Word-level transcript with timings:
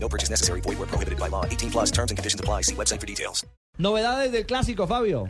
No 0.00 0.08
purchase 0.08 0.30
necessary. 0.30 0.60
Void 0.60 0.78
where 0.78 0.86
prohibited 0.88 1.18
by 1.18 1.28
law. 1.28 1.44
18 1.44 1.70
plus 1.70 1.90
terms 1.90 2.10
and 2.10 2.16
conditions 2.18 2.40
apply. 2.40 2.62
See 2.62 2.74
website 2.74 3.00
for 3.00 3.06
details. 3.06 3.44
Novedades 3.78 4.32
del 4.32 4.44
clásico, 4.46 4.86
Fabio. 4.86 5.28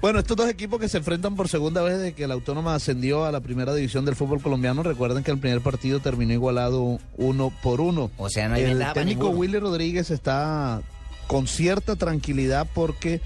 Bueno, 0.00 0.18
estos 0.18 0.34
dos 0.34 0.48
equipos 0.48 0.80
que 0.80 0.88
se 0.88 0.96
enfrentan 0.96 1.36
por 1.36 1.48
segunda 1.48 1.82
vez 1.82 1.98
desde 1.98 2.14
que 2.14 2.26
la 2.26 2.32
Autónoma 2.32 2.74
ascendió 2.74 3.26
a 3.26 3.32
la 3.32 3.40
primera 3.40 3.74
división 3.74 4.06
del 4.06 4.16
fútbol 4.16 4.40
colombiano, 4.40 4.82
recuerden 4.82 5.22
que 5.22 5.30
el 5.30 5.38
primer 5.38 5.60
partido 5.60 6.00
terminó 6.00 6.32
igualado 6.32 6.98
uno 7.18 7.52
por 7.62 7.82
uno. 7.82 8.10
O 8.16 8.30
sea, 8.30 8.48
no 8.48 8.54
hay 8.54 8.62
El 8.62 8.82
técnico. 8.94 9.28
Willy 9.28 9.58
Rodríguez 9.58 10.10
está 10.10 10.80
con 11.26 11.46
cierta 11.46 11.96
tranquilidad 11.96 12.66
porque 12.74 13.20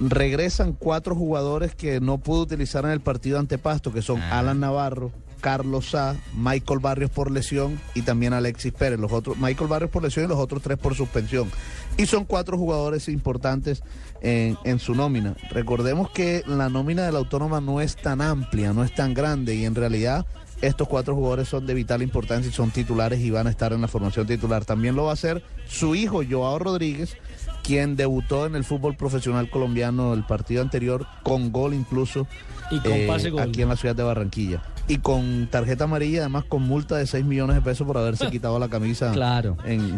regresan 0.00 0.72
cuatro 0.72 1.14
jugadores 1.14 1.74
que 1.74 2.00
no 2.00 2.16
pudo 2.16 2.40
utilizar 2.42 2.86
en 2.86 2.92
el 2.92 3.00
partido 3.00 3.38
ante 3.38 3.58
Pasto, 3.58 3.92
que 3.92 4.00
son 4.00 4.18
Ah. 4.22 4.38
Alan 4.38 4.60
Navarro, 4.60 5.12
Carlos 5.44 5.90
Sá, 5.90 6.16
Michael 6.34 6.78
Barrios 6.78 7.10
por 7.10 7.30
lesión 7.30 7.78
y 7.94 8.00
también 8.00 8.32
Alexis 8.32 8.72
Pérez. 8.72 8.98
Los 8.98 9.12
otros, 9.12 9.36
Michael 9.36 9.68
Barrios 9.68 9.90
por 9.90 10.02
lesión 10.02 10.24
y 10.24 10.28
los 10.28 10.38
otros 10.38 10.62
tres 10.62 10.78
por 10.78 10.94
suspensión. 10.94 11.50
Y 11.98 12.06
son 12.06 12.24
cuatro 12.24 12.56
jugadores 12.56 13.10
importantes 13.10 13.82
en, 14.22 14.56
en 14.64 14.78
su 14.78 14.94
nómina. 14.94 15.36
Recordemos 15.50 16.08
que 16.08 16.42
la 16.46 16.70
nómina 16.70 17.02
de 17.04 17.12
la 17.12 17.18
Autónoma 17.18 17.60
no 17.60 17.82
es 17.82 17.94
tan 17.94 18.22
amplia, 18.22 18.72
no 18.72 18.84
es 18.84 18.94
tan 18.94 19.12
grande 19.12 19.54
y 19.54 19.66
en 19.66 19.74
realidad 19.74 20.24
estos 20.62 20.88
cuatro 20.88 21.14
jugadores 21.14 21.46
son 21.46 21.66
de 21.66 21.74
vital 21.74 22.00
importancia 22.02 22.48
y 22.48 22.52
son 22.52 22.70
titulares 22.70 23.20
y 23.20 23.30
van 23.30 23.46
a 23.46 23.50
estar 23.50 23.74
en 23.74 23.82
la 23.82 23.88
formación 23.88 24.26
titular. 24.26 24.64
También 24.64 24.96
lo 24.96 25.04
va 25.04 25.10
a 25.10 25.12
hacer 25.12 25.42
su 25.68 25.94
hijo 25.94 26.22
Joao 26.26 26.58
Rodríguez, 26.58 27.18
quien 27.64 27.96
debutó 27.96 28.46
en 28.46 28.54
el 28.54 28.62
fútbol 28.64 28.94
profesional 28.94 29.50
colombiano 29.50 30.12
el 30.14 30.24
partido 30.24 30.62
anterior 30.62 31.06
con 31.22 31.50
gol 31.50 31.74
incluso 31.74 32.26
Y 32.70 32.78
con 32.78 32.92
eh, 32.92 33.06
pase 33.08 33.30
gol. 33.30 33.42
aquí 33.42 33.62
en 33.62 33.68
la 33.70 33.76
ciudad 33.76 33.96
de 33.96 34.02
Barranquilla. 34.04 34.62
Y 34.86 34.98
con 34.98 35.48
tarjeta 35.50 35.84
amarilla, 35.84 36.20
además 36.20 36.44
con 36.44 36.62
multa 36.62 36.96
de 36.96 37.06
6 37.06 37.24
millones 37.24 37.56
de 37.56 37.62
pesos 37.62 37.86
por 37.86 37.96
haberse 37.98 38.26
quitado 38.30 38.58
la 38.58 38.68
camisa 38.68 39.12
Claro. 39.12 39.56
en, 39.64 39.96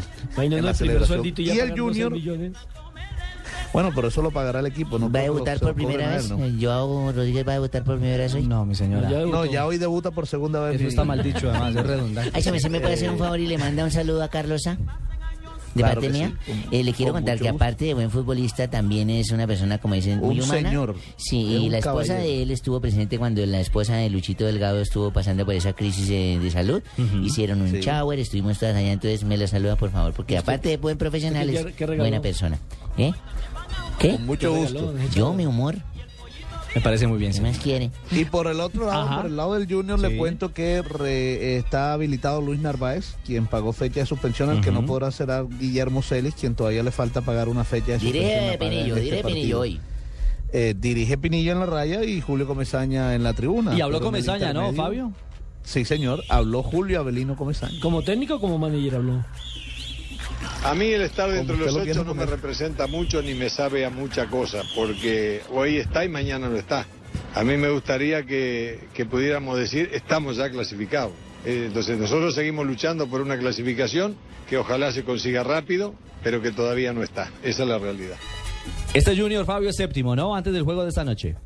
la 0.62 0.72
celebración. 0.74 1.22
y 1.36 1.50
el 1.58 1.78
Junior, 1.78 2.12
bueno, 3.72 3.90
pero 3.94 4.08
eso 4.08 4.22
lo 4.22 4.30
pagará 4.30 4.60
el 4.60 4.66
equipo. 4.66 4.98
No 4.98 5.10
¿Va 5.10 5.20
a 5.20 5.22
debutar 5.24 5.58
por 5.60 5.74
primera 5.74 6.08
vez? 6.08 6.30
él, 6.30 6.38
¿no? 6.56 6.60
Joao 6.60 7.12
Rodríguez 7.12 7.46
va 7.46 7.50
a 7.50 7.54
debutar 7.54 7.84
por 7.84 7.96
primera 7.98 8.18
vez 8.18 8.32
hoy. 8.32 8.46
No, 8.46 8.64
mi 8.64 8.74
señora. 8.74 9.10
Ya 9.10 9.26
No, 9.26 9.44
ya 9.44 9.66
hoy 9.66 9.76
debuta 9.76 10.12
por 10.12 10.26
segunda 10.26 10.60
vez. 10.60 10.76
Eso 10.76 10.84
mi- 10.84 10.88
está 10.88 11.04
mal 11.04 11.22
dicho, 11.22 11.50
además, 11.50 11.74
es 11.76 11.86
redundante. 11.86 12.30
Ay, 12.32 12.42
se 12.42 12.52
me, 12.52 12.60
se 12.60 12.70
me 12.70 12.80
puede 12.80 12.94
hacer 12.94 13.10
un 13.10 13.18
favor 13.18 13.38
y 13.38 13.46
le 13.46 13.58
manda 13.58 13.84
un 13.84 13.90
saludo 13.90 14.22
a 14.22 14.28
Carlos 14.28 14.66
A. 14.66 14.78
De 15.76 15.82
Claro 15.82 16.00
parte 16.00 16.08
mía. 16.12 16.32
sí, 16.46 16.52
Eh, 16.70 16.82
le 16.84 16.92
quiero 16.92 17.12
con 17.12 17.22
contar 17.22 17.38
que 17.38 17.48
aparte 17.48 17.84
de 17.84 17.94
buen 17.94 18.10
futbolista, 18.10 18.68
también 18.68 19.10
es 19.10 19.30
una 19.30 19.46
persona, 19.46 19.78
como 19.78 19.94
dicen, 19.94 20.20
muy 20.20 20.36
Un 20.38 20.44
humana. 20.44 20.68
señor, 20.70 20.96
Sí, 21.16 21.38
y 21.38 21.68
la 21.70 21.78
esposa 21.78 22.08
caballero. 22.14 22.20
de 22.36 22.42
él 22.42 22.50
estuvo 22.50 22.80
presente 22.80 23.18
cuando 23.18 23.44
la 23.46 23.60
esposa 23.60 23.96
de 23.96 24.08
Luchito 24.10 24.44
Delgado 24.46 24.80
estuvo 24.80 25.12
pasando 25.12 25.44
por 25.44 25.54
esa 25.54 25.72
crisis 25.74 26.08
eh, 26.10 26.38
de 26.42 26.50
salud. 26.50 26.82
Hicieron 27.22 27.60
un 27.62 27.70
Sí. 27.70 27.80
shower, 27.80 28.18
estuvimos 28.18 28.58
todas 28.58 28.74
allá, 28.76 28.92
entonces 28.92 29.24
me 29.24 29.36
la 29.36 29.46
saluda, 29.46 29.76
por 29.76 29.90
favor, 29.90 30.12
porque 30.12 30.38
aparte 30.38 30.68
de 30.70 30.76
buen 30.78 30.96
profesional, 30.98 31.50
¿Qué- 31.76 31.84
es 31.84 31.98
buena 31.98 32.20
persona. 32.20 32.58
¿Eh? 32.98 33.12
¿Qué? 33.98 34.12
Con 34.12 34.26
mucho 34.26 34.52
¿Qué 34.52 34.58
gusto. 34.60 34.94
Yo, 35.14 35.32
mi 35.32 35.46
humor, 35.46 35.76
Me 36.76 36.82
parece 36.82 37.06
muy 37.06 37.16
bien, 37.18 37.32
¿qué 37.32 37.38
sí. 37.38 37.42
más 37.42 37.58
quiere? 37.58 37.90
Y 38.10 38.26
por 38.26 38.46
el 38.48 38.60
otro 38.60 38.84
lado, 38.86 39.00
Ajá. 39.04 39.16
por 39.22 39.26
el 39.30 39.36
lado 39.36 39.54
del 39.54 39.66
Junior, 39.66 39.98
Sí. 39.98 40.06
le 40.06 40.16
cuento 40.18 40.52
que 40.52 40.82
re- 40.82 41.54
eh, 41.54 41.56
está 41.56 41.94
habilitado 41.94 42.42
Luis 42.42 42.60
Narváez, 42.60 43.16
quien 43.24 43.46
pagó 43.46 43.72
fecha 43.72 44.00
de 44.00 44.06
suspensión. 44.06 44.50
El 44.50 44.60
que 44.60 44.70
no 44.70 44.84
podrá 44.84 45.10
será 45.10 45.42
Guillermo 45.42 46.02
Celis, 46.02 46.34
quien 46.34 46.54
todavía 46.54 46.82
le 46.82 46.90
falta 46.90 47.22
pagar 47.22 47.48
una 47.48 47.64
fecha 47.64 47.92
de 47.92 48.00
suspensión. 48.00 48.30
Dirige 48.30 48.58
Pinillo, 48.58 48.86
este 48.88 49.00
dirige 49.00 49.22
partido. 49.22 49.34
Pinillo 49.40 49.60
hoy. 49.60 49.80
Eh, 50.52 50.74
dirige 50.78 51.16
Pinillo 51.16 51.52
en 51.52 51.60
la 51.60 51.66
raya 51.66 52.04
y 52.04 52.20
Julio 52.20 52.46
Comesaña 52.46 53.14
en 53.14 53.22
la 53.22 53.32
tribuna. 53.32 53.74
Y 53.74 53.80
habló 53.80 53.98
Comesaña, 54.02 54.52
¿no, 54.52 54.70
Fabio? 54.74 55.12
Sí, 55.62 55.86
señor. 55.86 56.22
Habló 56.28 56.62
Julio 56.62 57.00
Avelino 57.00 57.36
Comesaña. 57.36 57.80
¿Como 57.80 58.02
técnico 58.02 58.34
o 58.34 58.40
como 58.40 58.58
manager 58.58 58.96
habló? 58.96 59.24
A 60.66 60.74
mí 60.74 60.86
el 60.86 61.02
estar 61.02 61.30
dentro 61.30 61.56
de 61.56 61.64
los 61.64 61.76
ocho 61.76 62.02
no 62.02 62.12
me 62.12 62.26
representa 62.26 62.88
mucho 62.88 63.22
ni 63.22 63.34
me 63.34 63.48
sabe 63.50 63.84
a 63.84 63.90
mucha 63.90 64.26
cosa, 64.26 64.64
porque 64.74 65.40
hoy 65.52 65.76
está 65.76 66.04
y 66.04 66.08
mañana 66.08 66.48
no 66.48 66.56
está. 66.56 66.84
A 67.36 67.44
mí 67.44 67.56
me 67.56 67.70
gustaría 67.70 68.24
que, 68.26 68.88
que 68.92 69.06
pudiéramos 69.06 69.56
decir, 69.56 69.90
estamos 69.92 70.38
ya 70.38 70.50
clasificados. 70.50 71.12
Eh, 71.44 71.66
Entonces 71.68 71.96
nosotros 71.96 72.34
seguimos 72.34 72.66
luchando 72.66 73.06
por 73.06 73.20
una 73.20 73.38
clasificación 73.38 74.16
que 74.50 74.58
ojalá 74.58 74.90
se 74.90 75.04
consiga 75.04 75.44
rápido, 75.44 75.94
pero 76.24 76.42
que 76.42 76.50
todavía 76.50 76.92
no 76.92 77.04
está. 77.04 77.30
Esa 77.44 77.62
es 77.62 77.68
la 77.68 77.78
realidad. 77.78 78.16
Este 78.92 79.16
Junior 79.16 79.46
Fabio 79.46 79.68
es 79.68 79.76
séptimo, 79.76 80.16
¿no? 80.16 80.34
Antes 80.34 80.52
del 80.52 80.64
juego 80.64 80.82
de 80.82 80.88
esta 80.88 81.04
noche. 81.04 81.36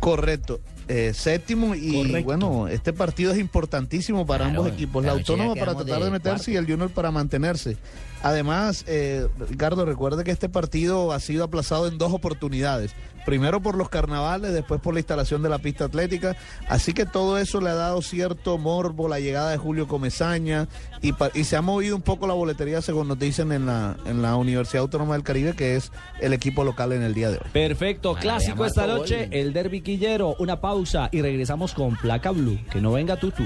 Correcto. 0.00 0.58
Eh, 0.88 1.12
séptimo 1.14 1.74
y 1.74 2.04
Correcto. 2.04 2.24
bueno, 2.24 2.68
este 2.68 2.92
partido 2.92 3.32
es 3.32 3.38
importantísimo 3.38 4.24
para 4.24 4.44
Claro, 4.44 4.60
ambos 4.60 4.72
equipos. 4.72 5.02
La 5.02 5.12
claro, 5.12 5.18
Autónoma 5.18 5.54
para 5.54 5.74
tratar 5.74 5.98
de 5.98 6.04
de 6.04 6.10
meterse 6.12 6.52
y 6.52 6.56
el 6.56 6.66
Junior 6.66 6.90
para 6.90 7.10
mantenerse. 7.10 7.76
Además, 8.22 8.84
eh, 8.86 9.28
Ricardo, 9.48 9.84
recuerde 9.84 10.24
que 10.24 10.30
este 10.30 10.48
partido 10.48 11.12
ha 11.12 11.20
sido 11.20 11.44
aplazado 11.44 11.86
en 11.88 11.98
dos 11.98 12.12
oportunidades. 12.12 12.92
Primero 13.24 13.60
por 13.60 13.76
los 13.76 13.88
carnavales, 13.88 14.52
después 14.52 14.80
por 14.80 14.94
la 14.94 15.00
instalación 15.00 15.42
de 15.42 15.48
la 15.48 15.58
pista 15.58 15.86
atlética. 15.86 16.36
Así 16.68 16.92
que 16.92 17.04
todo 17.06 17.38
eso 17.38 17.60
le 17.60 17.70
ha 17.70 17.74
dado 17.74 18.00
cierto 18.00 18.56
morbo, 18.56 19.08
la 19.08 19.18
llegada 19.18 19.50
de 19.50 19.56
Julio 19.56 19.88
Comesaña 19.88 20.68
y, 21.02 21.12
se 21.44 21.56
ha 21.56 21.62
movido 21.62 21.96
un 21.96 22.02
poco 22.02 22.28
la 22.28 22.34
boletería, 22.34 22.80
según 22.82 23.08
nos 23.08 23.18
dicen 23.18 23.50
en 23.50 23.66
la, 23.66 23.96
en 24.06 24.22
la 24.22 24.36
Universidad 24.36 24.82
Autónoma 24.82 25.14
del 25.14 25.24
Caribe, 25.24 25.54
que 25.54 25.74
es 25.74 25.90
el 26.20 26.32
equipo 26.32 26.62
local 26.62 26.92
en 26.92 27.02
el 27.02 27.14
día 27.14 27.30
de 27.30 27.38
hoy. 27.38 27.50
Perfecto, 27.52 28.14
clásico 28.14 28.64
esta 28.64 28.86
noche, 28.86 29.28
el 29.32 29.52
derby 29.52 29.80
quillero, 29.80 30.36
una 30.38 30.60
pausa 30.76 31.08
y 31.10 31.22
regresamos 31.22 31.72
con 31.72 31.96
placa 31.96 32.32
blue. 32.32 32.58
Que 32.70 32.82
no 32.82 32.92
venga 32.92 33.16
Tutu. 33.16 33.44